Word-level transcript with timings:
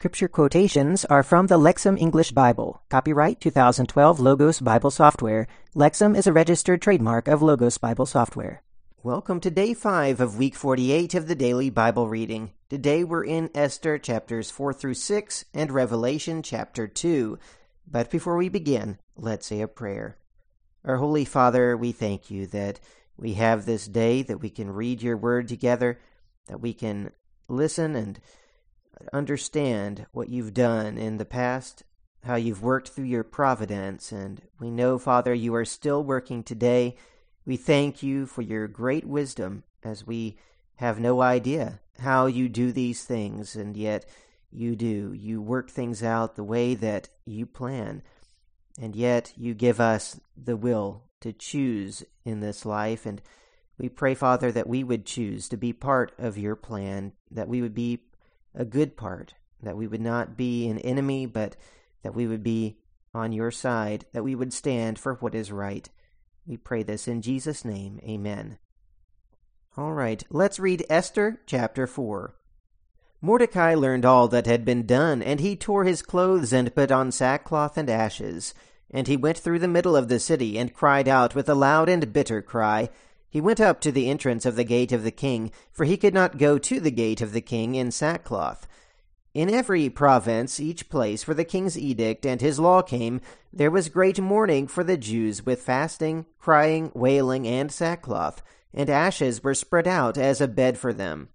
scripture 0.00 0.28
quotations 0.28 1.04
are 1.04 1.22
from 1.22 1.46
the 1.48 1.58
Lexham 1.58 2.00
English 2.00 2.32
Bible. 2.32 2.80
Copyright 2.88 3.38
2012 3.38 4.18
Logos 4.18 4.58
Bible 4.58 4.90
Software. 4.90 5.46
Lexham 5.76 6.16
is 6.16 6.26
a 6.26 6.32
registered 6.32 6.80
trademark 6.80 7.28
of 7.28 7.42
Logos 7.42 7.76
Bible 7.76 8.06
Software. 8.06 8.62
Welcome 9.02 9.40
to 9.40 9.50
day 9.50 9.74
5 9.74 10.22
of 10.22 10.38
week 10.38 10.54
48 10.54 11.12
of 11.14 11.28
the 11.28 11.34
daily 11.34 11.68
Bible 11.68 12.08
reading. 12.08 12.52
Today 12.70 13.04
we're 13.04 13.26
in 13.26 13.50
Esther 13.54 13.98
chapters 13.98 14.50
4 14.50 14.72
through 14.72 14.94
6 14.94 15.44
and 15.52 15.70
Revelation 15.70 16.42
chapter 16.42 16.88
2. 16.88 17.38
But 17.86 18.10
before 18.10 18.38
we 18.38 18.48
begin, 18.48 18.96
let's 19.16 19.46
say 19.46 19.60
a 19.60 19.68
prayer. 19.68 20.16
Our 20.82 20.96
Holy 20.96 21.26
Father, 21.26 21.76
we 21.76 21.92
thank 21.92 22.30
you 22.30 22.46
that 22.46 22.80
we 23.18 23.34
have 23.34 23.66
this 23.66 23.86
day, 23.86 24.22
that 24.22 24.40
we 24.40 24.48
can 24.48 24.70
read 24.70 25.02
your 25.02 25.18
word 25.18 25.46
together, 25.46 26.00
that 26.46 26.62
we 26.62 26.72
can 26.72 27.12
listen 27.48 27.94
and 27.94 28.18
understand 29.12 30.06
what 30.12 30.28
you've 30.28 30.54
done 30.54 30.98
in 30.98 31.16
the 31.16 31.24
past, 31.24 31.82
how 32.24 32.34
you've 32.34 32.62
worked 32.62 32.88
through 32.88 33.04
your 33.04 33.24
providence, 33.24 34.12
and 34.12 34.42
we 34.58 34.70
know, 34.70 34.98
Father, 34.98 35.32
you 35.32 35.54
are 35.54 35.64
still 35.64 36.04
working 36.04 36.42
today. 36.42 36.96
We 37.46 37.56
thank 37.56 38.02
you 38.02 38.26
for 38.26 38.42
your 38.42 38.68
great 38.68 39.06
wisdom 39.06 39.64
as 39.82 40.06
we 40.06 40.36
have 40.76 41.00
no 41.00 41.22
idea 41.22 41.80
how 41.98 42.26
you 42.26 42.48
do 42.48 42.72
these 42.72 43.04
things, 43.04 43.56
and 43.56 43.76
yet 43.76 44.06
you 44.50 44.76
do. 44.76 45.12
You 45.12 45.40
work 45.40 45.70
things 45.70 46.02
out 46.02 46.36
the 46.36 46.44
way 46.44 46.74
that 46.74 47.08
you 47.24 47.46
plan, 47.46 48.02
and 48.80 48.96
yet 48.96 49.32
you 49.36 49.54
give 49.54 49.80
us 49.80 50.20
the 50.36 50.56
will 50.56 51.04
to 51.20 51.32
choose 51.32 52.02
in 52.24 52.40
this 52.40 52.64
life. 52.64 53.04
And 53.06 53.20
we 53.78 53.88
pray, 53.88 54.14
Father, 54.14 54.50
that 54.52 54.66
we 54.66 54.84
would 54.84 55.06
choose 55.06 55.48
to 55.48 55.56
be 55.56 55.72
part 55.72 56.12
of 56.18 56.38
your 56.38 56.56
plan, 56.56 57.12
that 57.30 57.48
we 57.48 57.62
would 57.62 57.74
be 57.74 58.00
a 58.54 58.64
good 58.64 58.96
part, 58.96 59.34
that 59.62 59.76
we 59.76 59.86
would 59.86 60.00
not 60.00 60.36
be 60.36 60.68
an 60.68 60.78
enemy, 60.78 61.26
but 61.26 61.56
that 62.02 62.14
we 62.14 62.26
would 62.26 62.42
be 62.42 62.78
on 63.14 63.32
your 63.32 63.50
side, 63.50 64.06
that 64.12 64.24
we 64.24 64.34
would 64.34 64.52
stand 64.52 64.98
for 64.98 65.14
what 65.14 65.34
is 65.34 65.52
right. 65.52 65.88
We 66.46 66.56
pray 66.56 66.82
this 66.82 67.06
in 67.08 67.22
Jesus' 67.22 67.64
name. 67.64 68.00
Amen. 68.02 68.58
All 69.76 69.92
right, 69.92 70.22
let's 70.30 70.58
read 70.58 70.84
Esther 70.90 71.40
chapter 71.46 71.86
4. 71.86 72.34
Mordecai 73.22 73.74
learned 73.74 74.04
all 74.04 74.28
that 74.28 74.46
had 74.46 74.64
been 74.64 74.86
done, 74.86 75.22
and 75.22 75.40
he 75.40 75.54
tore 75.54 75.84
his 75.84 76.02
clothes 76.02 76.52
and 76.52 76.74
put 76.74 76.90
on 76.90 77.12
sackcloth 77.12 77.76
and 77.76 77.90
ashes. 77.90 78.54
And 78.90 79.06
he 79.06 79.16
went 79.16 79.38
through 79.38 79.60
the 79.60 79.68
middle 79.68 79.94
of 79.94 80.08
the 80.08 80.18
city, 80.18 80.58
and 80.58 80.74
cried 80.74 81.06
out 81.06 81.34
with 81.34 81.48
a 81.48 81.54
loud 81.54 81.88
and 81.88 82.12
bitter 82.12 82.42
cry, 82.42 82.88
he 83.30 83.40
went 83.40 83.60
up 83.60 83.80
to 83.80 83.92
the 83.92 84.10
entrance 84.10 84.44
of 84.44 84.56
the 84.56 84.64
gate 84.64 84.90
of 84.90 85.04
the 85.04 85.12
king, 85.12 85.52
for 85.70 85.84
he 85.84 85.96
could 85.96 86.12
not 86.12 86.36
go 86.36 86.58
to 86.58 86.80
the 86.80 86.90
gate 86.90 87.20
of 87.20 87.32
the 87.32 87.40
king 87.40 87.76
in 87.76 87.92
sackcloth. 87.92 88.66
In 89.32 89.48
every 89.48 89.88
province, 89.88 90.58
each 90.58 90.88
place 90.88 91.26
where 91.26 91.36
the 91.36 91.44
king's 91.44 91.78
edict 91.78 92.26
and 92.26 92.40
his 92.40 92.58
law 92.58 92.82
came, 92.82 93.20
there 93.52 93.70
was 93.70 93.88
great 93.88 94.20
mourning 94.20 94.66
for 94.66 94.82
the 94.82 94.96
Jews 94.96 95.46
with 95.46 95.62
fasting, 95.62 96.26
crying, 96.40 96.90
wailing, 96.92 97.46
and 97.46 97.70
sackcloth, 97.70 98.42
and 98.74 98.90
ashes 98.90 99.44
were 99.44 99.54
spread 99.54 99.86
out 99.86 100.18
as 100.18 100.40
a 100.40 100.48
bed 100.48 100.76
for 100.76 100.92
them. 100.92 101.28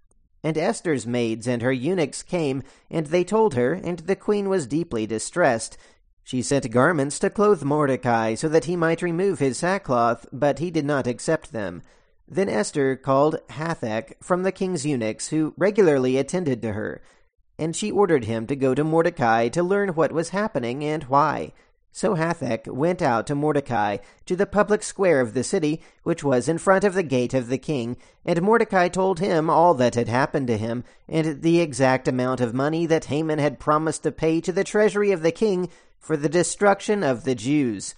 And 0.44 0.58
Esther's 0.58 1.06
maids 1.06 1.48
and 1.48 1.62
her 1.62 1.72
eunuchs 1.72 2.22
came, 2.22 2.62
and 2.90 3.06
they 3.06 3.24
told 3.24 3.54
her, 3.54 3.72
and 3.72 4.00
the 4.00 4.14
queen 4.14 4.50
was 4.50 4.66
deeply 4.66 5.06
distressed, 5.06 5.78
she 6.26 6.42
sent 6.42 6.68
garments 6.72 7.20
to 7.20 7.30
clothe 7.30 7.62
Mordecai 7.62 8.34
so 8.34 8.48
that 8.48 8.64
he 8.64 8.74
might 8.74 9.00
remove 9.00 9.38
his 9.38 9.58
sackcloth, 9.58 10.26
but 10.32 10.58
he 10.58 10.72
did 10.72 10.84
not 10.84 11.06
accept 11.06 11.52
them. 11.52 11.82
Then 12.26 12.48
Esther 12.48 12.96
called 12.96 13.38
Hathach 13.50 14.14
from 14.20 14.42
the 14.42 14.50
king's 14.50 14.84
eunuchs, 14.84 15.28
who 15.28 15.54
regularly 15.56 16.16
attended 16.16 16.62
to 16.62 16.72
her, 16.72 17.00
and 17.60 17.76
she 17.76 17.92
ordered 17.92 18.24
him 18.24 18.48
to 18.48 18.56
go 18.56 18.74
to 18.74 18.82
Mordecai 18.82 19.46
to 19.50 19.62
learn 19.62 19.90
what 19.90 20.10
was 20.10 20.30
happening 20.30 20.82
and 20.82 21.04
why. 21.04 21.52
So 21.92 22.16
Hathach 22.16 22.66
went 22.66 23.00
out 23.00 23.28
to 23.28 23.36
Mordecai 23.36 23.98
to 24.26 24.34
the 24.34 24.46
public 24.46 24.82
square 24.82 25.20
of 25.20 25.32
the 25.32 25.44
city, 25.44 25.80
which 26.02 26.24
was 26.24 26.48
in 26.48 26.58
front 26.58 26.82
of 26.82 26.94
the 26.94 27.04
gate 27.04 27.34
of 27.34 27.46
the 27.46 27.56
king, 27.56 27.96
and 28.24 28.42
Mordecai 28.42 28.88
told 28.88 29.20
him 29.20 29.48
all 29.48 29.74
that 29.74 29.94
had 29.94 30.08
happened 30.08 30.48
to 30.48 30.58
him, 30.58 30.82
and 31.08 31.40
the 31.40 31.60
exact 31.60 32.08
amount 32.08 32.40
of 32.40 32.52
money 32.52 32.84
that 32.84 33.04
Haman 33.04 33.38
had 33.38 33.60
promised 33.60 34.02
to 34.02 34.10
pay 34.10 34.40
to 34.40 34.50
the 34.50 34.64
treasury 34.64 35.12
of 35.12 35.22
the 35.22 35.30
king 35.30 35.70
for 36.06 36.16
the 36.16 36.28
destruction 36.28 37.02
of 37.02 37.24
the 37.24 37.34
Jews. 37.34 37.96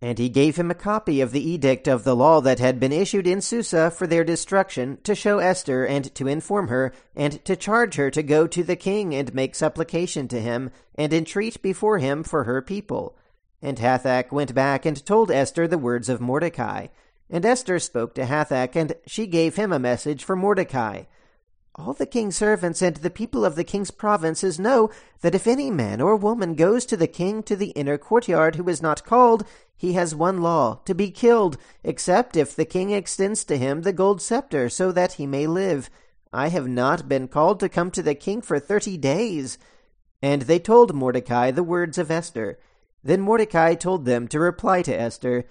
And 0.00 0.16
he 0.16 0.28
gave 0.28 0.54
him 0.54 0.70
a 0.70 0.76
copy 0.76 1.20
of 1.20 1.32
the 1.32 1.50
edict 1.50 1.88
of 1.88 2.04
the 2.04 2.14
law 2.14 2.40
that 2.42 2.60
had 2.60 2.78
been 2.78 2.92
issued 2.92 3.26
in 3.26 3.40
Susa 3.40 3.90
for 3.90 4.06
their 4.06 4.22
destruction, 4.22 4.98
to 5.02 5.12
show 5.16 5.40
Esther 5.40 5.84
and 5.84 6.14
to 6.14 6.28
inform 6.28 6.68
her, 6.68 6.92
and 7.16 7.44
to 7.44 7.56
charge 7.56 7.96
her 7.96 8.12
to 8.12 8.22
go 8.22 8.46
to 8.46 8.62
the 8.62 8.76
king 8.76 9.12
and 9.12 9.34
make 9.34 9.56
supplication 9.56 10.28
to 10.28 10.40
him, 10.40 10.70
and 10.94 11.12
entreat 11.12 11.60
before 11.60 11.98
him 11.98 12.22
for 12.22 12.44
her 12.44 12.62
people. 12.62 13.18
And 13.60 13.78
Hathach 13.78 14.30
went 14.30 14.54
back 14.54 14.86
and 14.86 15.04
told 15.04 15.32
Esther 15.32 15.66
the 15.66 15.78
words 15.78 16.08
of 16.08 16.20
Mordecai. 16.20 16.86
And 17.28 17.44
Esther 17.44 17.80
spoke 17.80 18.14
to 18.14 18.24
Hathach, 18.24 18.76
and 18.76 18.94
she 19.04 19.26
gave 19.26 19.56
him 19.56 19.72
a 19.72 19.80
message 19.80 20.22
for 20.22 20.36
Mordecai. 20.36 21.02
All 21.78 21.92
the 21.92 22.06
king's 22.06 22.36
servants 22.36 22.82
and 22.82 22.96
the 22.96 23.08
people 23.08 23.44
of 23.44 23.54
the 23.54 23.62
king's 23.62 23.92
provinces 23.92 24.58
know 24.58 24.90
that 25.20 25.36
if 25.36 25.46
any 25.46 25.70
man 25.70 26.00
or 26.00 26.16
woman 26.16 26.56
goes 26.56 26.84
to 26.86 26.96
the 26.96 27.06
king 27.06 27.40
to 27.44 27.54
the 27.54 27.70
inner 27.70 27.96
courtyard 27.96 28.56
who 28.56 28.68
is 28.68 28.82
not 28.82 29.04
called, 29.04 29.46
he 29.76 29.92
has 29.92 30.12
one 30.12 30.42
law 30.42 30.80
to 30.86 30.94
be 30.94 31.12
killed, 31.12 31.56
except 31.84 32.36
if 32.36 32.56
the 32.56 32.64
king 32.64 32.90
extends 32.90 33.44
to 33.44 33.56
him 33.56 33.82
the 33.82 33.92
gold 33.92 34.20
scepter 34.20 34.68
so 34.68 34.90
that 34.90 35.14
he 35.14 35.26
may 35.26 35.46
live. 35.46 35.88
I 36.32 36.48
have 36.48 36.66
not 36.66 37.08
been 37.08 37.28
called 37.28 37.60
to 37.60 37.68
come 37.68 37.92
to 37.92 38.02
the 38.02 38.16
king 38.16 38.42
for 38.42 38.58
thirty 38.58 38.96
days. 38.96 39.56
And 40.20 40.42
they 40.42 40.58
told 40.58 40.96
Mordecai 40.96 41.52
the 41.52 41.62
words 41.62 41.96
of 41.96 42.10
Esther. 42.10 42.58
Then 43.04 43.20
Mordecai 43.20 43.76
told 43.76 44.04
them 44.04 44.26
to 44.28 44.40
reply 44.40 44.82
to 44.82 45.00
Esther, 45.00 45.44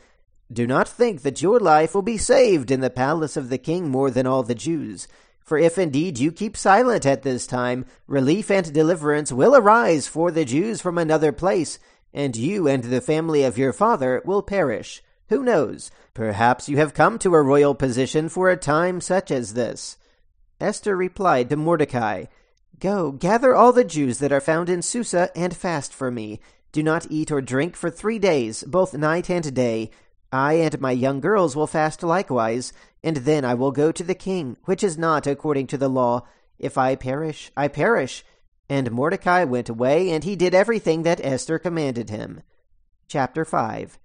Do 0.51 0.67
not 0.67 0.89
think 0.89 1.21
that 1.21 1.41
your 1.41 1.61
life 1.61 1.95
will 1.95 2.01
be 2.01 2.17
saved 2.17 2.69
in 2.69 2.81
the 2.81 2.89
palace 2.89 3.37
of 3.37 3.47
the 3.47 3.57
king 3.57 3.89
more 3.89 4.11
than 4.11 4.27
all 4.27 4.43
the 4.43 4.53
Jews. 4.53 5.07
For 5.47 5.57
if 5.57 5.77
indeed 5.77 6.19
you 6.19 6.33
keep 6.33 6.57
silent 6.57 7.05
at 7.05 7.23
this 7.23 7.47
time, 7.47 7.85
relief 8.05 8.51
and 8.51 8.73
deliverance 8.73 9.31
will 9.31 9.55
arise 9.55 10.05
for 10.05 10.29
the 10.29 10.43
Jews 10.43 10.81
from 10.81 10.97
another 10.97 11.31
place, 11.31 11.79
and 12.13 12.35
you 12.35 12.67
and 12.67 12.83
the 12.83 12.99
family 12.99 13.45
of 13.45 13.57
your 13.57 13.71
father 13.71 14.21
will 14.25 14.41
perish. 14.41 15.01
Who 15.29 15.43
knows? 15.43 15.89
Perhaps 16.13 16.67
you 16.67 16.75
have 16.75 16.93
come 16.93 17.17
to 17.19 17.33
a 17.33 17.41
royal 17.41 17.75
position 17.75 18.27
for 18.27 18.49
a 18.49 18.57
time 18.57 18.99
such 18.99 19.31
as 19.31 19.53
this. 19.53 19.95
Esther 20.59 20.97
replied 20.97 21.49
to 21.49 21.55
Mordecai, 21.55 22.25
Go, 22.81 23.13
gather 23.13 23.55
all 23.55 23.71
the 23.71 23.85
Jews 23.85 24.19
that 24.19 24.33
are 24.33 24.41
found 24.41 24.69
in 24.69 24.81
Susa, 24.81 25.31
and 25.33 25.55
fast 25.55 25.93
for 25.93 26.11
me. 26.11 26.41
Do 26.73 26.83
not 26.83 27.07
eat 27.09 27.31
or 27.31 27.39
drink 27.39 27.77
for 27.77 27.89
three 27.89 28.19
days, 28.19 28.63
both 28.63 28.93
night 28.93 29.29
and 29.29 29.53
day. 29.55 29.91
I 30.29 30.55
and 30.55 30.81
my 30.81 30.91
young 30.91 31.21
girls 31.21 31.55
will 31.55 31.67
fast 31.67 32.03
likewise, 32.03 32.73
and 33.03 33.17
then 33.17 33.45
I 33.45 33.53
will 33.53 33.71
go 33.71 33.91
to 33.91 34.03
the 34.03 34.15
king, 34.15 34.57
which 34.65 34.83
is 34.83 34.97
not 34.97 35.27
according 35.27 35.67
to 35.67 35.77
the 35.77 35.89
law. 35.89 36.23
If 36.59 36.77
I 36.77 36.95
perish, 36.95 37.51
I 37.55 37.67
perish. 37.67 38.23
And 38.69 38.91
Mordecai 38.91 39.43
went 39.43 39.69
away, 39.69 40.09
and 40.09 40.23
he 40.23 40.35
did 40.35 40.53
everything 40.53 41.03
that 41.03 41.23
Esther 41.23 41.59
commanded 41.59 42.09
him. 42.09 42.41
Chapter 43.07 43.45
5 43.45 43.97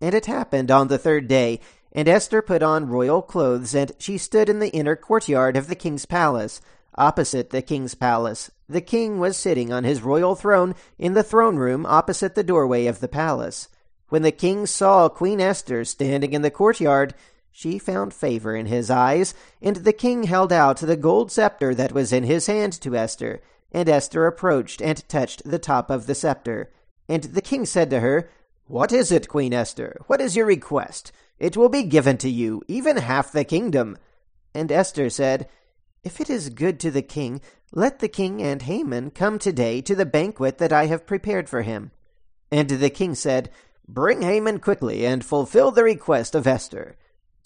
And 0.00 0.14
it 0.14 0.26
happened 0.26 0.70
on 0.70 0.88
the 0.88 0.98
third 0.98 1.26
day, 1.26 1.60
and 1.92 2.06
Esther 2.06 2.42
put 2.42 2.62
on 2.62 2.88
royal 2.88 3.22
clothes, 3.22 3.74
and 3.74 3.92
she 3.98 4.18
stood 4.18 4.48
in 4.48 4.58
the 4.58 4.70
inner 4.70 4.94
courtyard 4.94 5.56
of 5.56 5.68
the 5.68 5.74
king's 5.74 6.06
palace, 6.06 6.60
opposite 6.94 7.50
the 7.50 7.62
king's 7.62 7.94
palace. 7.94 8.50
The 8.68 8.80
king 8.80 9.18
was 9.18 9.36
sitting 9.36 9.72
on 9.72 9.84
his 9.84 10.02
royal 10.02 10.34
throne 10.34 10.74
in 10.98 11.14
the 11.14 11.22
throne 11.22 11.56
room 11.56 11.86
opposite 11.86 12.34
the 12.34 12.44
doorway 12.44 12.86
of 12.86 13.00
the 13.00 13.08
palace. 13.08 13.68
When 14.10 14.22
the 14.22 14.32
king 14.32 14.66
saw 14.66 15.08
Queen 15.08 15.40
Esther 15.40 15.84
standing 15.84 16.32
in 16.32 16.42
the 16.42 16.50
courtyard, 16.50 17.14
she 17.58 17.76
found 17.76 18.14
favor 18.14 18.54
in 18.54 18.66
his 18.66 18.88
eyes, 18.88 19.34
and 19.60 19.78
the 19.78 19.92
king 19.92 20.22
held 20.22 20.52
out 20.52 20.76
the 20.76 20.96
gold 20.96 21.32
scepter 21.32 21.74
that 21.74 21.90
was 21.90 22.12
in 22.12 22.22
his 22.22 22.46
hand 22.46 22.72
to 22.72 22.94
Esther. 22.94 23.42
And 23.72 23.88
Esther 23.88 24.28
approached 24.28 24.80
and 24.80 25.08
touched 25.08 25.42
the 25.42 25.58
top 25.58 25.90
of 25.90 26.06
the 26.06 26.14
scepter. 26.14 26.70
And 27.08 27.24
the 27.24 27.42
king 27.42 27.66
said 27.66 27.90
to 27.90 27.98
her, 27.98 28.30
What 28.66 28.92
is 28.92 29.10
it, 29.10 29.28
Queen 29.28 29.52
Esther? 29.52 30.00
What 30.06 30.20
is 30.20 30.36
your 30.36 30.46
request? 30.46 31.10
It 31.40 31.56
will 31.56 31.68
be 31.68 31.82
given 31.82 32.16
to 32.18 32.30
you, 32.30 32.62
even 32.68 32.96
half 32.96 33.32
the 33.32 33.42
kingdom. 33.42 33.98
And 34.54 34.70
Esther 34.70 35.10
said, 35.10 35.48
If 36.04 36.20
it 36.20 36.30
is 36.30 36.50
good 36.50 36.78
to 36.78 36.92
the 36.92 37.02
king, 37.02 37.40
let 37.72 37.98
the 37.98 38.06
king 38.06 38.40
and 38.40 38.62
Haman 38.62 39.10
come 39.10 39.36
today 39.36 39.80
to 39.80 39.96
the 39.96 40.06
banquet 40.06 40.58
that 40.58 40.72
I 40.72 40.86
have 40.86 41.08
prepared 41.08 41.48
for 41.48 41.62
him. 41.62 41.90
And 42.52 42.70
the 42.70 42.88
king 42.88 43.16
said, 43.16 43.50
Bring 43.88 44.22
Haman 44.22 44.60
quickly, 44.60 45.04
and 45.04 45.24
fulfill 45.24 45.72
the 45.72 45.82
request 45.82 46.36
of 46.36 46.46
Esther. 46.46 46.96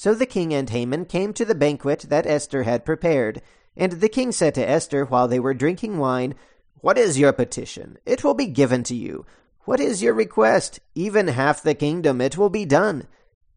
So 0.02 0.16
the 0.16 0.26
king 0.26 0.52
and 0.52 0.69
Haman 0.69 1.04
came 1.04 1.32
to 1.34 1.44
the 1.44 1.54
banquet 1.54 2.06
that 2.08 2.26
Esther 2.26 2.64
had 2.64 2.84
prepared. 2.84 3.40
And 3.76 3.93
the 3.93 4.08
king 4.08 4.32
said 4.32 4.52
to 4.56 4.69
Esther 4.69 5.04
while 5.04 5.28
they 5.28 5.38
were 5.38 5.54
drinking 5.54 5.96
wine, 5.99 6.34
What 6.81 6.99
is 6.99 7.20
your 7.20 7.32
petition? 7.32 7.99
It 8.04 8.25
will 8.25 8.34
be 8.34 8.46
given 8.46 8.82
to 8.82 8.96
you. 8.96 9.26
What 9.60 9.78
is 9.78 10.02
your 10.02 10.12
request? 10.12 10.81
Even 10.96 11.28
half 11.28 11.62
the 11.62 11.76
kingdom, 11.76 12.20
it 12.20 12.37
will 12.37 12.50
be 12.50 12.64
done. 12.64 13.06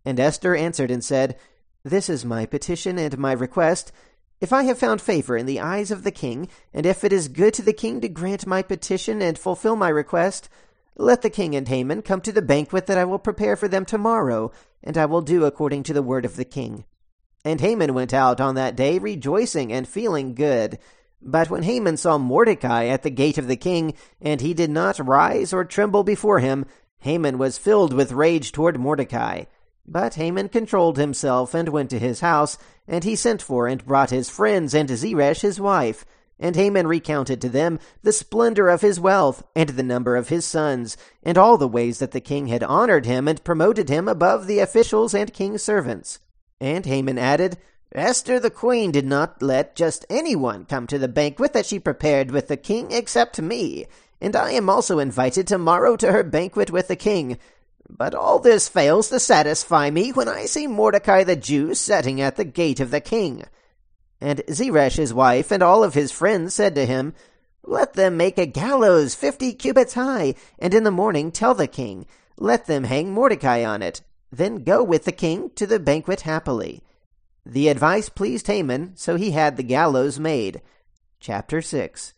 And 0.06 0.19
Esther 0.19 0.56
answered 0.56 0.92
and 0.92 1.03
said, 1.03 1.36
This 1.83 2.09
is 2.12 2.24
my 2.24 2.45
petition 2.45 3.00
and 3.00 3.18
my 3.18 3.31
request. 3.31 3.92
If 4.39 4.53
I 4.53 4.65
have 4.65 4.77
found 4.77 5.01
favor 5.01 5.36
in 5.36 5.47
the 5.47 5.62
eyes 5.62 5.89
of 5.89 6.03
the 6.03 6.12
king, 6.12 6.47
and 6.71 6.86
if 6.86 7.03
it 7.03 7.12
is 7.12 7.27
good 7.27 7.56
to 7.56 7.63
the 7.63 7.74
king 7.74 8.01
to 8.01 8.07
grant 8.07 8.45
my 8.45 8.62
petition 8.62 9.19
and 9.19 9.36
fulfill 9.36 9.75
my 9.75 9.89
request, 9.89 10.47
let 10.97 11.21
the 11.21 11.30
king 11.30 11.56
and 11.56 11.68
Haman 11.68 12.01
come 12.01 12.21
to 12.21 12.31
the 12.31 12.42
banquet 12.42 12.86
that 12.88 12.97
I 12.97 13.06
will 13.06 13.19
prepare 13.19 13.56
for 13.56 13.68
them 13.68 13.86
tomorrow, 13.86 14.51
and 14.83 14.97
I 14.97 15.06
will 15.06 15.21
do 15.21 15.44
according 15.44 15.83
to 15.83 15.94
the 15.94 16.03
word 16.03 16.25
of 16.25 16.36
the 16.36 16.45
king. 16.45 16.86
And 17.44 17.62
Haman 17.62 17.94
went 17.94 18.13
out 18.13 18.39
on 18.39 18.56
that 18.56 18.75
day 18.75 18.97
rejoicing 18.97 19.71
and 19.71 19.88
feeling 19.88 20.33
good. 20.33 20.80
But 21.21 21.50
when 21.50 21.63
Haman 21.63 21.97
saw 21.97 22.18
Mordecai 22.18 22.86
at 22.86 23.03
the 23.03 23.09
gate 23.09 23.38
of 23.38 23.47
the 23.47 23.56
king, 23.56 23.94
and 24.21 24.42
he 24.42 24.53
did 24.53 24.69
not 24.69 25.00
rise 25.00 25.53
or 25.53 25.65
tremble 25.65 26.03
before 26.03 26.39
him, 26.39 26.65
Haman 27.00 27.38
was 27.38 27.57
filled 27.57 27.94
with 27.94 28.12
rage 28.12 28.51
toward 28.51 28.80
Mordecai. 28.80 29.44
But 29.88 30.15
Haman 30.15 30.50
controlled 30.50 30.97
himself 30.97 31.53
and 31.53 31.69
went 31.69 31.89
to 31.92 32.00
his 32.00 32.21
house, 32.21 32.57
and 32.88 33.03
he 33.03 33.15
sent 33.15 33.42
for 33.42 33.68
and 33.68 33.86
brought 33.86 34.09
his 34.09 34.30
friends 34.30 34.74
and 34.74 34.89
Zeresh 34.89 35.42
his 35.42 35.59
wife. 35.59 36.06
And 36.39 36.55
Haman 36.55 36.87
recounted 36.87 37.39
to 37.41 37.49
them 37.49 37.79
the 38.03 38.11
splendor 38.11 38.69
of 38.69 38.81
his 38.81 38.99
wealth, 38.99 39.43
and 39.55 39.69
the 39.69 39.83
number 39.83 40.15
of 40.15 40.29
his 40.29 40.45
sons, 40.45 40.97
and 41.23 41.37
all 41.37 41.57
the 41.57 41.67
ways 41.67 41.99
that 41.99 42.11
the 42.11 42.19
king 42.19 42.47
had 42.47 42.63
honored 42.63 43.05
him 43.05 43.27
and 43.27 43.43
promoted 43.43 43.87
him 43.87 44.07
above 44.07 44.45
the 44.45 44.59
officials 44.59 45.13
and 45.13 45.33
king's 45.33 45.63
servants. 45.63 46.19
And 46.59 46.85
Haman 46.85 47.17
added, 47.17 47.57
Esther 47.93 48.39
the 48.39 48.49
queen 48.49 48.91
did 48.91 49.05
not 49.05 49.41
let 49.41 49.75
just 49.75 50.05
anyone 50.09 50.65
come 50.65 50.87
to 50.87 50.99
the 50.99 51.07
banquet 51.07 51.53
that 51.53 51.65
she 51.65 51.79
prepared 51.79 52.31
with 52.31 52.49
the 52.49 52.57
king 52.57 52.91
except 52.91 53.41
me, 53.41 53.85
and 54.19 54.35
I 54.35 54.51
am 54.51 54.69
also 54.69 54.99
invited 54.99 55.47
tomorrow 55.47 55.95
to 55.97 56.11
her 56.11 56.23
banquet 56.23 56.71
with 56.71 56.89
the 56.89 56.97
king. 56.97 57.37
But 57.89 58.13
all 58.13 58.39
this 58.39 58.67
fails 58.67 59.09
to 59.09 59.19
satisfy 59.19 59.89
me 59.91 60.11
when 60.11 60.27
I 60.27 60.45
see 60.45 60.67
Mordecai 60.67 61.23
the 61.23 61.35
Jew 61.35 61.73
sitting 61.73 62.19
at 62.19 62.35
the 62.35 62.43
gate 62.43 62.79
of 62.79 62.91
the 62.91 62.99
king. 62.99 63.43
And 64.21 64.41
Zeresh 64.51 64.95
his 64.95 65.13
wife 65.13 65.51
and 65.51 65.62
all 65.62 65.83
of 65.83 65.94
his 65.94 66.12
friends 66.12 66.53
said 66.53 66.75
to 66.75 66.85
him, 66.85 67.13
Let 67.63 67.94
them 67.94 68.17
make 68.17 68.38
a 68.38 68.45
gallows 68.45 69.15
fifty 69.15 69.53
cubits 69.53 69.94
high, 69.94 70.35
and 70.57 70.73
in 70.73 70.83
the 70.83 70.91
morning 70.91 71.31
tell 71.31 71.53
the 71.53 71.67
king, 71.67 72.06
Let 72.38 72.65
them 72.65 72.85
hang 72.85 73.12
Mordecai 73.12 73.63
on 73.63 73.81
it. 73.81 74.01
Then 74.31 74.63
go 74.63 74.83
with 74.83 75.06
the 75.06 75.12
king 75.12 75.51
to 75.56 75.67
the 75.67 75.79
banquet 75.79 76.21
happily. 76.21 76.81
The 77.45 77.67
advice 77.67 78.09
pleased 78.09 78.47
Haman, 78.47 78.94
so 78.95 79.15
he 79.15 79.31
had 79.31 79.56
the 79.56 79.63
gallows 79.63 80.19
made. 80.19 80.61
Chapter 81.19 81.61
6 81.61 82.13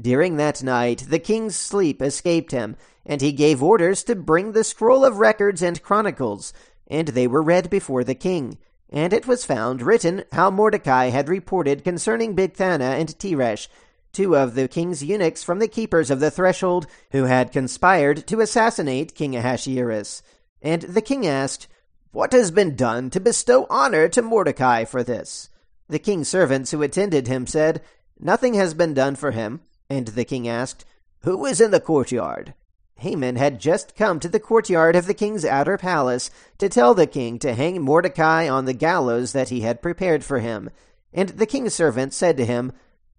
During 0.00 0.36
that 0.36 0.62
night 0.62 1.06
the 1.08 1.18
king's 1.18 1.56
sleep 1.56 2.02
escaped 2.02 2.52
him, 2.52 2.76
and 3.06 3.20
he 3.20 3.32
gave 3.32 3.62
orders 3.62 4.02
to 4.04 4.16
bring 4.16 4.52
the 4.52 4.64
scroll 4.64 5.04
of 5.04 5.18
records 5.18 5.62
and 5.62 5.82
chronicles, 5.82 6.52
and 6.88 7.08
they 7.08 7.26
were 7.26 7.42
read 7.42 7.70
before 7.70 8.04
the 8.04 8.14
king. 8.14 8.58
And 8.90 9.12
it 9.12 9.26
was 9.26 9.44
found 9.44 9.82
written 9.82 10.24
how 10.32 10.50
Mordecai 10.50 11.10
had 11.10 11.28
reported 11.28 11.84
concerning 11.84 12.34
Bigthana 12.34 12.98
and 12.98 13.08
Teresh, 13.18 13.68
two 14.12 14.36
of 14.36 14.54
the 14.54 14.66
king's 14.66 15.04
eunuchs 15.04 15.44
from 15.44 15.60
the 15.60 15.68
keepers 15.68 16.10
of 16.10 16.18
the 16.18 16.30
threshold, 16.30 16.88
who 17.12 17.24
had 17.24 17.52
conspired 17.52 18.26
to 18.26 18.40
assassinate 18.40 19.14
King 19.14 19.36
Ahasuerus. 19.36 20.22
And 20.60 20.82
the 20.82 21.02
king 21.02 21.24
asked, 21.24 21.68
What 22.10 22.32
has 22.32 22.50
been 22.50 22.74
done 22.74 23.10
to 23.10 23.20
bestow 23.20 23.66
honor 23.70 24.08
to 24.08 24.22
Mordecai 24.22 24.84
for 24.84 25.04
this? 25.04 25.48
The 25.88 26.00
king's 26.00 26.28
servants 26.28 26.72
who 26.72 26.82
attended 26.82 27.28
him 27.28 27.46
said, 27.46 27.82
Nothing 28.18 28.54
has 28.54 28.74
been 28.74 28.94
done 28.94 29.14
for 29.14 29.30
him. 29.30 29.60
And 29.88 30.08
the 30.08 30.24
king 30.24 30.48
asked, 30.48 30.84
Who 31.22 31.46
is 31.46 31.60
in 31.60 31.70
the 31.70 31.80
courtyard? 31.80 32.54
Haman 33.00 33.36
had 33.36 33.58
just 33.58 33.96
come 33.96 34.20
to 34.20 34.28
the 34.28 34.38
courtyard 34.38 34.94
of 34.94 35.06
the 35.06 35.14
king's 35.14 35.46
outer 35.46 35.78
palace 35.78 36.30
to 36.58 36.68
tell 36.68 36.92
the 36.92 37.06
king 37.06 37.38
to 37.38 37.54
hang 37.54 37.80
Mordecai 37.80 38.46
on 38.46 38.66
the 38.66 38.74
gallows 38.74 39.32
that 39.32 39.48
he 39.48 39.62
had 39.62 39.80
prepared 39.80 40.22
for 40.22 40.38
him. 40.38 40.68
And 41.10 41.30
the 41.30 41.46
king's 41.46 41.74
servant 41.74 42.12
said 42.12 42.36
to 42.36 42.44
him, 42.44 42.72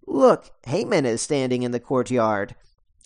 Look, 0.05 0.51
Haman 0.67 1.07
is 1.07 1.23
standing 1.23 1.63
in 1.63 1.71
the 1.71 1.79
courtyard. 1.79 2.55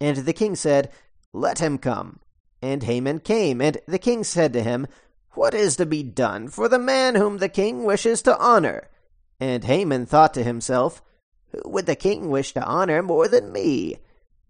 And 0.02 0.18
the 0.18 0.34
king 0.34 0.56
said, 0.56 0.92
Let 1.32 1.60
him 1.60 1.78
come. 1.78 2.20
And 2.62 2.84
Haman 2.84 3.20
came, 3.22 3.62
and 3.62 3.78
the 3.88 3.98
king 3.98 4.26
said 4.26 4.52
to 4.52 4.62
him, 4.62 4.86
What 5.32 5.54
is 5.54 5.78
to 5.78 5.86
be 5.86 6.04
done 6.04 6.50
for 6.50 6.68
the 6.68 6.78
man 6.78 7.16
whom 7.16 7.38
the 7.38 7.48
king 7.48 7.86
wishes 7.86 8.22
to 8.24 8.38
honor? 8.38 8.90
And 9.40 9.64
Haman 9.64 10.08
thought 10.08 10.34
to 10.34 10.44
himself, 10.44 11.02
Who 11.52 11.70
would 11.70 11.86
the 11.86 11.96
king 11.96 12.30
wish 12.30 12.54
to 12.54 12.64
honor 12.66 13.02
more 13.02 13.30
than 13.30 13.54
me? 13.54 13.96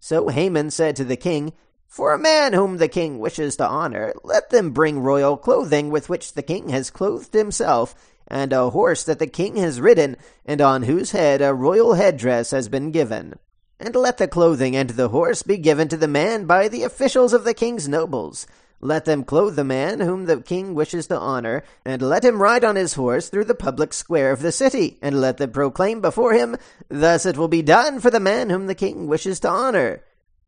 So 0.00 0.26
Haman 0.26 0.72
said 0.72 0.96
to 0.96 1.04
the 1.04 1.16
king, 1.16 1.52
For 1.96 2.12
a 2.12 2.18
man 2.18 2.52
whom 2.52 2.76
the 2.76 2.88
king 2.88 3.20
wishes 3.20 3.56
to 3.56 3.66
honor, 3.66 4.12
let 4.22 4.50
them 4.50 4.72
bring 4.72 5.00
royal 5.00 5.38
clothing 5.38 5.88
with 5.88 6.10
which 6.10 6.34
the 6.34 6.42
king 6.42 6.68
has 6.68 6.90
clothed 6.90 7.32
himself, 7.32 7.94
and 8.28 8.52
a 8.52 8.68
horse 8.68 9.02
that 9.04 9.18
the 9.18 9.26
king 9.26 9.56
has 9.56 9.80
ridden, 9.80 10.18
and 10.44 10.60
on 10.60 10.82
whose 10.82 11.12
head 11.12 11.40
a 11.40 11.54
royal 11.54 11.94
headdress 11.94 12.50
has 12.50 12.68
been 12.68 12.90
given. 12.90 13.38
And 13.80 13.96
let 13.96 14.18
the 14.18 14.28
clothing 14.28 14.76
and 14.76 14.90
the 14.90 15.08
horse 15.08 15.42
be 15.42 15.56
given 15.56 15.88
to 15.88 15.96
the 15.96 16.06
man 16.06 16.44
by 16.44 16.68
the 16.68 16.82
officials 16.82 17.32
of 17.32 17.44
the 17.44 17.54
king's 17.54 17.88
nobles. 17.88 18.46
Let 18.82 19.06
them 19.06 19.24
clothe 19.24 19.56
the 19.56 19.64
man 19.64 20.00
whom 20.00 20.26
the 20.26 20.42
king 20.42 20.74
wishes 20.74 21.06
to 21.06 21.18
honor, 21.18 21.62
and 21.82 22.02
let 22.02 22.26
him 22.26 22.42
ride 22.42 22.62
on 22.62 22.76
his 22.76 22.92
horse 22.92 23.30
through 23.30 23.46
the 23.46 23.54
public 23.54 23.94
square 23.94 24.32
of 24.32 24.42
the 24.42 24.52
city, 24.52 24.98
and 25.00 25.18
let 25.18 25.38
them 25.38 25.50
proclaim 25.50 26.02
before 26.02 26.34
him, 26.34 26.58
Thus 26.90 27.24
it 27.24 27.38
will 27.38 27.48
be 27.48 27.62
done 27.62 28.00
for 28.00 28.10
the 28.10 28.20
man 28.20 28.50
whom 28.50 28.66
the 28.66 28.74
king 28.74 29.06
wishes 29.06 29.40
to 29.40 29.48
honor. 29.48 30.02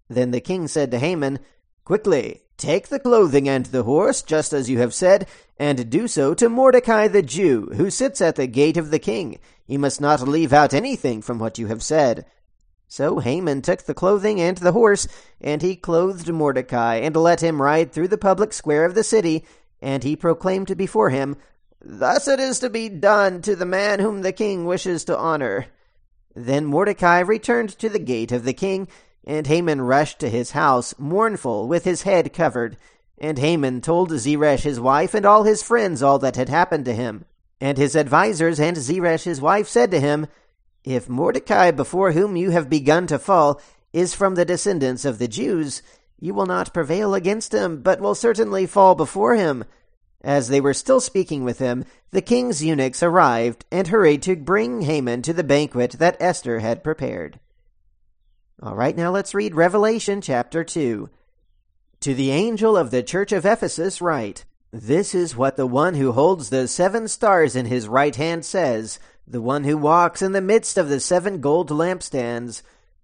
Then 0.08 0.30
the 0.30 0.40
king 0.40 0.68
said 0.68 0.90
to 0.90 0.98
Haman, 0.98 1.38
Quickly, 1.84 2.42
take 2.56 2.88
the 2.88 2.98
clothing 2.98 3.48
and 3.48 3.66
the 3.66 3.84
horse, 3.84 4.22
just 4.22 4.52
as 4.52 4.68
you 4.68 4.78
have 4.78 4.92
said, 4.92 5.26
and 5.58 5.90
do 5.90 6.08
so 6.08 6.34
to 6.34 6.48
Mordecai 6.48 7.08
the 7.08 7.22
Jew, 7.22 7.70
who 7.76 7.90
sits 7.90 8.20
at 8.20 8.36
the 8.36 8.46
gate 8.46 8.76
of 8.76 8.90
the 8.90 8.98
king. 8.98 9.38
You 9.66 9.78
must 9.78 10.00
not 10.00 10.26
leave 10.26 10.52
out 10.52 10.74
anything 10.74 11.22
from 11.22 11.38
what 11.38 11.58
you 11.58 11.66
have 11.68 11.82
said. 11.82 12.26
So 12.88 13.18
Haman 13.18 13.60
took 13.62 13.82
the 13.82 13.94
clothing 13.94 14.40
and 14.40 14.56
the 14.56 14.72
horse, 14.72 15.06
and 15.40 15.60
he 15.60 15.76
clothed 15.76 16.28
Mordecai, 16.28 16.96
and 16.96 17.14
let 17.14 17.42
him 17.42 17.60
ride 17.60 17.92
through 17.92 18.08
the 18.08 18.16
public 18.16 18.52
square 18.54 18.86
of 18.86 18.94
the 18.94 19.04
city, 19.04 19.44
and 19.80 20.02
he 20.02 20.16
proclaimed 20.16 20.74
before 20.76 21.10
him, 21.10 21.36
Thus 21.80 22.26
it 22.26 22.40
is 22.40 22.58
to 22.60 22.70
be 22.70 22.88
done 22.88 23.42
to 23.42 23.54
the 23.54 23.66
man 23.66 24.00
whom 24.00 24.22
the 24.22 24.32
king 24.32 24.64
wishes 24.64 25.04
to 25.04 25.16
honor. 25.16 25.66
Then 26.34 26.64
Mordecai 26.64 27.20
returned 27.20 27.78
to 27.78 27.88
the 27.88 27.98
gate 27.98 28.32
of 28.32 28.44
the 28.44 28.52
king, 28.52 28.88
and 29.24 29.46
Haman 29.46 29.80
rushed 29.82 30.18
to 30.20 30.30
his 30.30 30.52
house, 30.52 30.94
mournful, 30.98 31.68
with 31.68 31.84
his 31.84 32.02
head 32.02 32.32
covered. 32.32 32.76
And 33.18 33.38
Haman 33.38 33.80
told 33.80 34.10
Zeresh 34.10 34.62
his 34.62 34.80
wife 34.80 35.14
and 35.14 35.26
all 35.26 35.42
his 35.42 35.62
friends 35.62 36.02
all 36.02 36.18
that 36.20 36.36
had 36.36 36.48
happened 36.48 36.84
to 36.84 36.94
him. 36.94 37.24
And 37.60 37.76
his 37.76 37.96
advisers 37.96 38.60
and 38.60 38.76
Zeresh 38.76 39.24
his 39.24 39.40
wife 39.40 39.68
said 39.68 39.90
to 39.90 40.00
him, 40.00 40.28
if 40.84 41.08
Mordecai, 41.08 41.70
before 41.70 42.12
whom 42.12 42.36
you 42.36 42.50
have 42.50 42.70
begun 42.70 43.06
to 43.08 43.18
fall, 43.18 43.60
is 43.92 44.14
from 44.14 44.36
the 44.36 44.44
descendants 44.44 45.04
of 45.04 45.18
the 45.18 45.28
Jews, 45.28 45.82
you 46.20 46.32
will 46.32 46.46
not 46.46 46.72
prevail 46.72 47.14
against 47.14 47.52
him, 47.52 47.82
but 47.82 48.00
will 48.00 48.14
certainly 48.14 48.66
fall 48.66 48.94
before 48.94 49.34
him. 49.34 49.64
As 50.22 50.48
they 50.48 50.60
were 50.60 50.74
still 50.74 51.00
speaking 51.00 51.44
with 51.44 51.58
him, 51.58 51.84
the 52.10 52.22
king's 52.22 52.64
eunuchs 52.64 53.02
arrived 53.02 53.64
and 53.70 53.88
hurried 53.88 54.22
to 54.22 54.36
bring 54.36 54.82
Haman 54.82 55.22
to 55.22 55.32
the 55.32 55.44
banquet 55.44 55.92
that 55.98 56.16
Esther 56.20 56.60
had 56.60 56.82
prepared. 56.82 57.38
All 58.60 58.74
right, 58.74 58.96
now 58.96 59.12
let's 59.12 59.34
read 59.34 59.54
Revelation 59.54 60.20
chapter 60.20 60.64
2. 60.64 61.08
To 62.00 62.14
the 62.14 62.32
angel 62.32 62.76
of 62.76 62.90
the 62.90 63.04
church 63.04 63.30
of 63.30 63.46
Ephesus 63.46 64.00
write, 64.00 64.46
This 64.72 65.14
is 65.14 65.36
what 65.36 65.56
the 65.56 65.66
one 65.66 65.94
who 65.94 66.10
holds 66.10 66.50
the 66.50 66.66
seven 66.66 67.06
stars 67.06 67.54
in 67.54 67.66
his 67.66 67.86
right 67.86 68.16
hand 68.16 68.44
says 68.44 68.98
the 69.28 69.40
one 69.40 69.62
who 69.62 69.78
walks 69.78 70.22
in 70.22 70.32
the 70.32 70.40
midst 70.40 70.76
of 70.76 70.88
the 70.88 70.98
seven 70.98 71.40
gold 71.40 71.70
lampstands. 71.70 72.62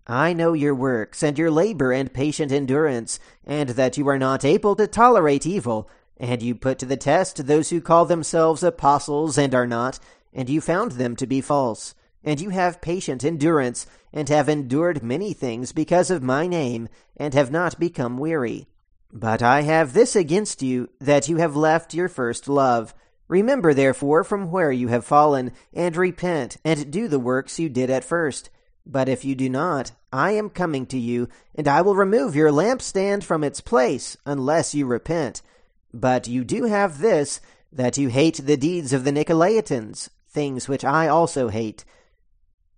I 0.09 0.33
know 0.33 0.55
your 0.55 0.75
works, 0.75 1.23
and 1.23 1.39
your 1.39 1.53
labor 1.53 1.93
and 1.93 2.13
patient 2.13 2.51
endurance, 2.51 3.21
and 3.45 3.69
that 3.71 3.97
you 3.97 4.09
are 4.09 4.19
not 4.19 4.45
able 4.45 4.75
to 4.75 4.89
tolerate 4.89 5.47
evil, 5.47 5.89
and 6.17 6.43
you 6.43 6.57
put 6.57 6.81
to 6.81 6.87
the 6.87 6.97
test 6.97 7.47
those 7.47 7.71
who 7.71 7.81
call 7.81 8.07
themselves 8.07 8.65
apostles 8.65 9.39
and 9.39 9.55
are 9.55 9.69
not, 9.69 10.01
and 10.33 10.51
you 10.51 10.61
found 10.61 10.93
them 10.93 11.15
to 11.15 11.29
be 11.29 11.41
false. 11.41 11.95
And 12.25 12.41
you 12.41 12.49
have 12.49 12.81
patient 12.81 13.23
endurance, 13.23 13.87
and 14.13 14.29
have 14.31 14.49
endured 14.49 15.03
many 15.03 15.35
things 15.35 15.73
because 15.73 16.11
of 16.11 16.23
my 16.23 16.47
name, 16.47 16.89
and 17.17 17.35
have 17.35 17.51
not 17.51 17.79
become 17.79 18.17
weary. 18.17 18.67
But 19.13 19.43
I 19.43 19.61
have 19.63 19.93
this 19.93 20.17
against 20.17 20.63
you, 20.63 20.89
that 21.01 21.29
you 21.29 21.37
have 21.37 21.55
left 21.55 21.95
your 21.95 22.09
first 22.09 22.49
love. 22.49 22.95
Remember, 23.29 23.73
therefore, 23.75 24.25
from 24.25 24.51
where 24.51 24.73
you 24.73 24.89
have 24.89 25.05
fallen, 25.05 25.53
and 25.73 25.97
repent, 25.97 26.57
and 26.65 26.91
do 26.91 27.09
the 27.09 27.21
works 27.21 27.61
you 27.61 27.69
did 27.69 27.91
at 27.91 28.05
first. 28.05 28.51
But 28.87 29.09
if 29.09 29.25
you 29.25 29.35
do 29.35 29.49
not, 29.49 29.93
I 30.13 30.33
am 30.33 30.51
coming 30.51 30.87
to 30.87 30.99
you, 30.99 31.29
and 31.55 31.69
I 31.69 31.83
will 31.83 31.95
remove 31.95 32.35
your 32.35 32.51
lampstand 32.51 33.23
from 33.23 33.45
its 33.45 33.61
place, 33.61 34.17
unless 34.27 34.75
you 34.75 34.87
repent. 34.87 35.43
But 35.93 36.27
you 36.27 36.43
do 36.43 36.65
have 36.65 36.99
this, 36.99 37.41
that 37.73 37.99
you 37.99 38.09
hate 38.09 38.39
the 38.39 38.57
deeds 38.57 38.93
of 38.93 39.05
the 39.05 39.13
Nicolaitans, 39.13 40.09
things 40.29 40.69
which 40.69 40.85
I 40.85 41.09
also 41.09 41.49
hate. 41.49 41.85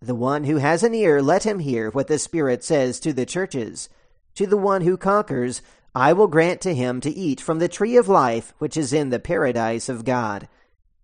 The 0.00 0.14
one 0.14 0.44
who 0.44 0.56
has 0.56 0.82
an 0.82 0.94
ear, 0.94 1.22
let 1.22 1.44
him 1.44 1.58
hear 1.58 1.90
what 1.90 2.06
the 2.06 2.18
Spirit 2.18 2.62
says 2.62 3.00
to 3.00 3.12
the 3.12 3.24
churches. 3.24 3.88
To 4.34 4.46
the 4.46 4.56
one 4.56 4.82
who 4.82 4.98
conquers, 4.98 5.62
I 5.94 6.12
will 6.12 6.26
grant 6.26 6.60
to 6.62 6.74
him 6.74 7.00
to 7.00 7.10
eat 7.10 7.40
from 7.40 7.58
the 7.58 7.68
tree 7.68 7.96
of 7.96 8.06
life 8.06 8.52
which 8.58 8.76
is 8.76 8.92
in 8.92 9.08
the 9.08 9.18
paradise 9.18 9.88
of 9.88 10.04
God. 10.04 10.48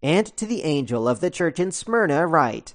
And 0.03 0.27
to 0.37 0.45
the 0.45 0.65
angel 0.65 1.09
of 1.09 1.21
the 1.21 1.31
church 1.31 1.59
in 1.59 1.73
Smyrna 1.73 2.27
write, 2.27 2.75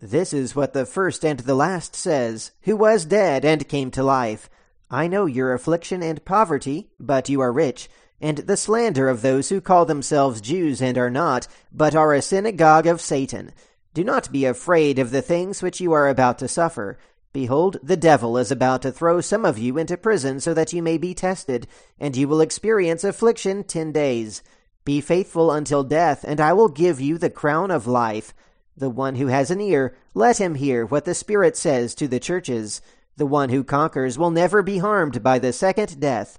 This 0.00 0.32
is 0.32 0.54
what 0.54 0.74
the 0.74 0.86
first 0.86 1.24
and 1.24 1.40
the 1.40 1.56
last 1.56 1.96
says, 1.96 2.52
who 2.62 2.76
was 2.76 3.04
dead 3.04 3.44
and 3.44 3.68
came 3.68 3.90
to 3.90 4.04
life. 4.04 4.48
I 4.88 5.08
know 5.08 5.26
your 5.26 5.52
affliction 5.52 6.02
and 6.02 6.24
poverty, 6.24 6.90
but 7.00 7.28
you 7.28 7.40
are 7.40 7.52
rich, 7.52 7.88
and 8.20 8.38
the 8.38 8.56
slander 8.56 9.08
of 9.08 9.22
those 9.22 9.48
who 9.48 9.60
call 9.60 9.84
themselves 9.84 10.40
Jews 10.40 10.80
and 10.80 10.96
are 10.96 11.10
not, 11.10 11.48
but 11.72 11.96
are 11.96 12.14
a 12.14 12.22
synagogue 12.22 12.86
of 12.86 13.00
Satan. 13.00 13.52
Do 13.98 14.04
not 14.04 14.30
be 14.30 14.44
afraid 14.44 15.00
of 15.00 15.10
the 15.10 15.20
things 15.20 15.60
which 15.60 15.80
you 15.80 15.92
are 15.92 16.08
about 16.08 16.38
to 16.38 16.46
suffer. 16.46 16.98
Behold, 17.32 17.78
the 17.82 17.96
devil 17.96 18.38
is 18.38 18.52
about 18.52 18.80
to 18.82 18.92
throw 18.92 19.20
some 19.20 19.44
of 19.44 19.58
you 19.58 19.76
into 19.76 19.96
prison 19.96 20.38
so 20.38 20.54
that 20.54 20.72
you 20.72 20.84
may 20.84 20.98
be 20.98 21.14
tested, 21.14 21.66
and 21.98 22.16
you 22.16 22.28
will 22.28 22.40
experience 22.40 23.02
affliction 23.02 23.64
ten 23.64 23.90
days. 23.90 24.40
Be 24.84 25.00
faithful 25.00 25.50
until 25.50 25.82
death, 25.82 26.24
and 26.24 26.40
I 26.40 26.52
will 26.52 26.68
give 26.68 27.00
you 27.00 27.18
the 27.18 27.28
crown 27.28 27.72
of 27.72 27.88
life. 27.88 28.32
The 28.76 28.88
one 28.88 29.16
who 29.16 29.26
has 29.26 29.50
an 29.50 29.60
ear, 29.60 29.96
let 30.14 30.38
him 30.38 30.54
hear 30.54 30.86
what 30.86 31.04
the 31.04 31.12
Spirit 31.12 31.56
says 31.56 31.96
to 31.96 32.06
the 32.06 32.20
churches. 32.20 32.80
The 33.16 33.26
one 33.26 33.48
who 33.48 33.64
conquers 33.64 34.16
will 34.16 34.30
never 34.30 34.62
be 34.62 34.78
harmed 34.78 35.24
by 35.24 35.40
the 35.40 35.52
second 35.52 35.98
death. 35.98 36.38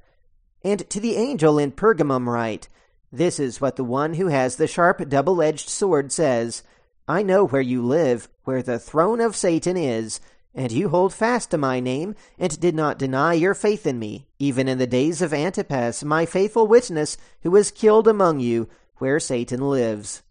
And 0.64 0.90
to 0.90 1.02
the 1.02 1.18
angel 1.18 1.60
in 1.60 1.74
Pergamum 1.74 2.26
write, 2.26 2.70
This 3.12 3.38
is 3.38 3.60
what 3.60 3.76
the 3.76 3.84
one 3.84 4.14
who 4.14 4.28
has 4.28 4.56
the 4.56 4.66
sharp 4.66 5.10
double 5.10 5.42
edged 5.42 5.68
sword 5.68 6.14
says 6.14 6.64
I 7.10 7.24
know 7.24 7.46
where 7.46 7.60
you 7.60 7.82
live, 7.82 8.30
where 8.44 8.62
the 8.62 8.78
throne 8.78 9.20
of 9.20 9.36
Satan 9.36 9.76
is 9.76 10.22
and 10.54 10.72
you 10.72 10.90
hold 10.90 11.14
fast 11.14 11.52
to 11.52 11.58
my 11.58 11.80
name, 11.80 12.16
and 12.38 12.60
did 12.60 12.76
not 12.76 13.00
deny 13.00 13.34
your 13.34 13.54
faith 13.54 13.88
in 13.88 13.98
me, 13.98 14.28
even 14.40 14.68
in 14.68 14.78
the 14.78 14.88
days 14.88 15.22
of 15.22 15.34
Antipas, 15.34 16.04
my 16.04 16.26
faithful 16.26 16.68
witness, 16.68 17.18
who 17.44 17.52
was 17.52 17.72
killed 17.72 18.08
among 18.08 18.40
you, 18.40 18.68
where 18.98 19.20
Satan 19.20 19.62
lives. 19.62 20.22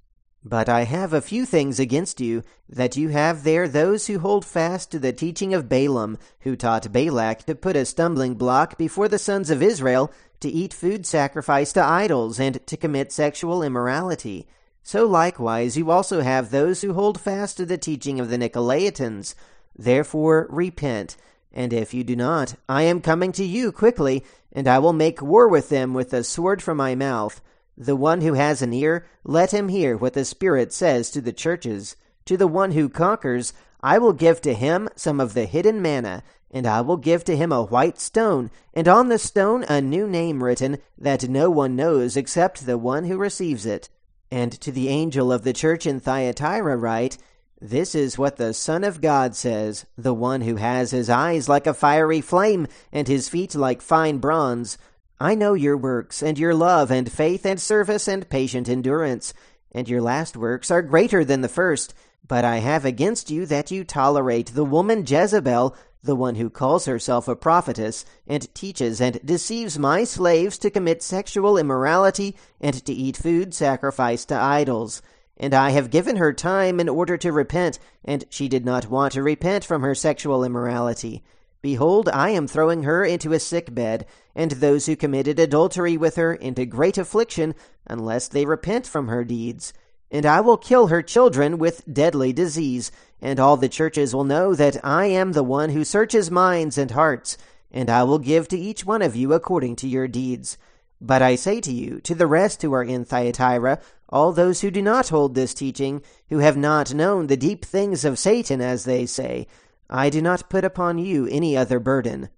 But 0.44 0.68
I 0.68 0.84
have 0.84 1.12
a 1.12 1.20
few 1.20 1.46
things 1.46 1.80
against 1.80 2.20
you, 2.20 2.42
that 2.68 2.96
you 2.96 3.08
have 3.08 3.44
there 3.44 3.68
those 3.68 4.06
who 4.06 4.18
hold 4.18 4.44
fast 4.44 4.90
to 4.90 4.98
the 4.98 5.12
teaching 5.12 5.54
of 5.54 5.68
Balaam, 5.68 6.18
who 6.40 6.56
taught 6.56 6.92
Balak 6.92 7.44
to 7.44 7.54
put 7.54 7.76
a 7.76 7.84
stumbling 7.84 8.34
block 8.34 8.76
before 8.76 9.08
the 9.08 9.18
sons 9.18 9.50
of 9.50 9.62
Israel, 9.62 10.12
to 10.40 10.48
eat 10.48 10.74
food 10.74 11.06
sacrificed 11.06 11.74
to 11.74 11.82
idols, 11.82 12.38
and 12.38 12.64
to 12.66 12.76
commit 12.76 13.12
sexual 13.12 13.62
immorality. 13.62 14.46
So 14.88 15.04
likewise 15.04 15.76
you 15.76 15.90
also 15.90 16.22
have 16.22 16.50
those 16.50 16.80
who 16.80 16.94
hold 16.94 17.20
fast 17.20 17.58
to 17.58 17.66
the 17.66 17.76
teaching 17.76 18.18
of 18.20 18.30
the 18.30 18.38
Nicolaitans, 18.38 19.34
Therefore 19.76 20.46
repent, 20.48 21.18
and 21.52 21.74
if 21.74 21.92
you 21.92 22.02
do 22.02 22.16
not, 22.16 22.54
I 22.70 22.84
am 22.84 23.02
coming 23.02 23.30
to 23.32 23.44
you 23.44 23.70
quickly, 23.70 24.24
and 24.50 24.66
I 24.66 24.78
will 24.78 24.94
make 24.94 25.20
war 25.20 25.46
with 25.46 25.68
them 25.68 25.92
with 25.92 26.14
a 26.14 26.24
sword 26.24 26.62
from 26.62 26.78
my 26.78 26.94
mouth. 26.94 27.42
The 27.76 27.96
one 27.96 28.22
who 28.22 28.32
has 28.32 28.62
an 28.62 28.72
ear, 28.72 29.04
let 29.24 29.52
him 29.52 29.68
hear 29.68 29.94
what 29.94 30.14
the 30.14 30.24
Spirit 30.24 30.72
says 30.72 31.10
to 31.10 31.20
the 31.20 31.34
churches. 31.34 31.94
To 32.24 32.38
the 32.38 32.48
one 32.48 32.70
who 32.70 32.88
conquers, 32.88 33.52
I 33.82 33.98
will 33.98 34.14
give 34.14 34.40
to 34.40 34.54
him 34.54 34.88
some 34.96 35.20
of 35.20 35.34
the 35.34 35.44
hidden 35.44 35.82
manna, 35.82 36.22
and 36.50 36.66
I 36.66 36.80
will 36.80 36.96
give 36.96 37.24
to 37.24 37.36
him 37.36 37.52
a 37.52 37.62
white 37.62 38.00
stone, 38.00 38.50
and 38.72 38.88
on 38.88 39.08
the 39.08 39.18
stone 39.18 39.66
a 39.68 39.82
new 39.82 40.08
name 40.08 40.42
written, 40.42 40.78
that 40.96 41.28
no 41.28 41.50
one 41.50 41.76
knows 41.76 42.16
except 42.16 42.64
the 42.64 42.78
one 42.78 43.04
who 43.04 43.18
receives 43.18 43.66
it. 43.66 43.90
And 44.30 44.52
to 44.60 44.70
the 44.70 44.88
angel 44.88 45.32
of 45.32 45.42
the 45.42 45.52
church 45.52 45.86
in 45.86 46.00
Thyatira 46.00 46.76
write, 46.76 47.18
this 47.60 47.94
is 47.94 48.16
what 48.16 48.36
the 48.36 48.54
Son 48.54 48.84
of 48.84 49.00
God 49.00 49.34
says, 49.34 49.84
the 49.96 50.14
one 50.14 50.42
who 50.42 50.56
has 50.56 50.92
his 50.92 51.10
eyes 51.10 51.48
like 51.48 51.66
a 51.66 51.74
fiery 51.74 52.20
flame, 52.20 52.68
and 52.92 53.08
his 53.08 53.28
feet 53.28 53.56
like 53.56 53.82
fine 53.82 54.18
bronze. 54.18 54.78
I 55.18 55.34
know 55.34 55.54
your 55.54 55.76
works, 55.76 56.22
and 56.22 56.38
your 56.38 56.54
love, 56.54 56.92
and 56.92 57.10
faith, 57.10 57.44
and 57.44 57.60
service, 57.60 58.06
and 58.06 58.28
patient 58.28 58.68
endurance, 58.68 59.34
and 59.72 59.88
your 59.88 60.00
last 60.00 60.36
works 60.36 60.70
are 60.70 60.82
greater 60.82 61.24
than 61.24 61.40
the 61.40 61.48
first. 61.48 61.94
But 62.26 62.44
I 62.44 62.58
have 62.58 62.84
against 62.84 63.28
you 63.30 63.44
that 63.46 63.72
you 63.72 63.82
tolerate 63.82 64.54
the 64.54 64.64
woman 64.64 65.04
Jezebel, 65.04 65.74
the 66.02 66.16
one 66.16 66.36
who 66.36 66.48
calls 66.48 66.86
herself 66.86 67.28
a 67.28 67.36
prophetess, 67.36 68.04
and 68.26 68.52
teaches 68.54 69.00
and 69.00 69.20
deceives 69.24 69.78
my 69.78 70.04
slaves 70.04 70.58
to 70.58 70.70
commit 70.70 71.02
sexual 71.02 71.58
immorality, 71.58 72.36
and 72.60 72.84
to 72.84 72.92
eat 72.92 73.16
food 73.16 73.52
sacrificed 73.52 74.28
to 74.28 74.34
idols. 74.34 75.02
And 75.36 75.54
I 75.54 75.70
have 75.70 75.90
given 75.90 76.16
her 76.16 76.32
time 76.32 76.80
in 76.80 76.88
order 76.88 77.16
to 77.18 77.32
repent, 77.32 77.78
and 78.04 78.24
she 78.28 78.48
did 78.48 78.64
not 78.64 78.90
want 78.90 79.12
to 79.12 79.22
repent 79.22 79.64
from 79.64 79.82
her 79.82 79.94
sexual 79.94 80.44
immorality. 80.44 81.22
Behold, 81.60 82.08
I 82.08 82.30
am 82.30 82.46
throwing 82.46 82.84
her 82.84 83.04
into 83.04 83.32
a 83.32 83.40
sick 83.40 83.74
bed, 83.74 84.06
and 84.34 84.52
those 84.52 84.86
who 84.86 84.94
committed 84.94 85.38
adultery 85.38 85.96
with 85.96 86.16
her 86.16 86.32
into 86.32 86.64
great 86.64 86.98
affliction, 86.98 87.54
unless 87.86 88.28
they 88.28 88.44
repent 88.44 88.86
from 88.86 89.08
her 89.08 89.24
deeds. 89.24 89.72
And 90.10 90.24
I 90.24 90.40
will 90.40 90.56
kill 90.56 90.86
her 90.86 91.02
children 91.02 91.58
with 91.58 91.84
deadly 91.92 92.32
disease, 92.32 92.90
and 93.20 93.38
all 93.38 93.56
the 93.56 93.68
churches 93.68 94.14
will 94.14 94.24
know 94.24 94.54
that 94.54 94.82
I 94.84 95.06
am 95.06 95.32
the 95.32 95.42
one 95.42 95.70
who 95.70 95.84
searches 95.84 96.30
minds 96.30 96.78
and 96.78 96.90
hearts, 96.90 97.36
and 97.70 97.90
I 97.90 98.04
will 98.04 98.18
give 98.18 98.48
to 98.48 98.58
each 98.58 98.84
one 98.86 99.02
of 99.02 99.16
you 99.16 99.32
according 99.32 99.76
to 99.76 99.88
your 99.88 100.08
deeds. 100.08 100.56
But 101.00 101.22
I 101.22 101.34
say 101.34 101.60
to 101.60 101.72
you, 101.72 102.00
to 102.00 102.14
the 102.14 102.26
rest 102.26 102.62
who 102.62 102.72
are 102.72 102.82
in 102.82 103.04
Thyatira, 103.04 103.80
all 104.08 104.32
those 104.32 104.62
who 104.62 104.70
do 104.70 104.82
not 104.82 105.10
hold 105.10 105.34
this 105.34 105.52
teaching, 105.52 106.02
who 106.28 106.38
have 106.38 106.56
not 106.56 106.94
known 106.94 107.26
the 107.26 107.36
deep 107.36 107.64
things 107.64 108.04
of 108.04 108.18
Satan, 108.18 108.60
as 108.60 108.84
they 108.84 109.04
say, 109.04 109.46
I 109.90 110.10
do 110.10 110.22
not 110.22 110.48
put 110.48 110.64
upon 110.64 110.98
you 110.98 111.26
any 111.26 111.56
other 111.56 111.78
burden. 111.78 112.30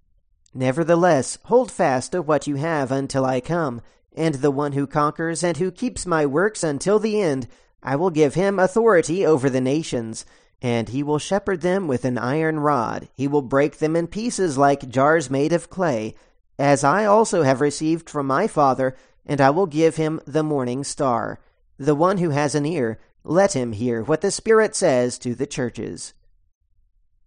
Nevertheless, 0.52 1.38
hold 1.44 1.70
fast 1.70 2.12
to 2.12 2.22
what 2.22 2.46
you 2.46 2.56
have 2.56 2.90
until 2.90 3.24
I 3.24 3.40
come, 3.40 3.80
and 4.16 4.36
the 4.36 4.50
one 4.50 4.72
who 4.72 4.86
conquers 4.86 5.42
and 5.42 5.56
who 5.56 5.70
keeps 5.70 6.06
my 6.06 6.26
works 6.26 6.62
until 6.62 6.98
the 6.98 7.20
end, 7.20 7.46
I 7.82 7.96
will 7.96 8.10
give 8.10 8.34
him 8.34 8.58
authority 8.58 9.24
over 9.24 9.48
the 9.48 9.60
nations, 9.60 10.26
and 10.60 10.88
he 10.88 11.02
will 11.02 11.18
shepherd 11.18 11.62
them 11.62 11.88
with 11.88 12.04
an 12.04 12.18
iron 12.18 12.60
rod. 12.60 13.08
He 13.14 13.26
will 13.26 13.42
break 13.42 13.78
them 13.78 13.96
in 13.96 14.06
pieces 14.06 14.58
like 14.58 14.88
jars 14.88 15.30
made 15.30 15.52
of 15.52 15.70
clay, 15.70 16.14
as 16.58 16.84
I 16.84 17.06
also 17.06 17.42
have 17.42 17.60
received 17.60 18.10
from 18.10 18.26
my 18.26 18.46
Father, 18.46 18.94
and 19.24 19.40
I 19.40 19.50
will 19.50 19.66
give 19.66 19.96
him 19.96 20.20
the 20.26 20.42
morning 20.42 20.84
star. 20.84 21.40
The 21.78 21.94
one 21.94 22.18
who 22.18 22.30
has 22.30 22.54
an 22.54 22.66
ear, 22.66 22.98
let 23.24 23.54
him 23.54 23.72
hear 23.72 24.02
what 24.02 24.20
the 24.20 24.30
Spirit 24.30 24.74
says 24.74 25.18
to 25.20 25.34
the 25.34 25.46
churches. 25.46 26.12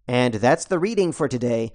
And 0.06 0.34
that's 0.34 0.66
the 0.66 0.78
reading 0.78 1.12
for 1.12 1.28
today. 1.28 1.72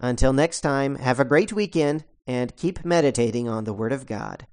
Until 0.00 0.32
next 0.32 0.60
time, 0.60 0.96
have 0.96 1.20
a 1.20 1.24
great 1.24 1.52
weekend 1.52 2.04
and 2.26 2.56
keep 2.56 2.84
meditating 2.84 3.48
on 3.48 3.64
the 3.64 3.72
Word 3.72 3.92
of 3.92 4.06
God. 4.06 4.46